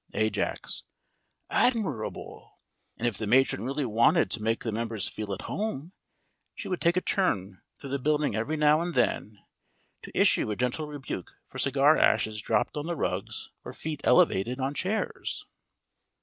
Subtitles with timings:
[0.15, 0.81] AJAX:
[1.51, 2.57] Admirable!
[2.97, 5.91] And if the matron really wanted to make the members feel at home
[6.55, 9.37] she would take a turn through the building every now and then,
[10.01, 14.59] to issue a gentle rebuke for cigar ashes dropped on the rugs or feet elevated
[14.59, 15.45] on chairs.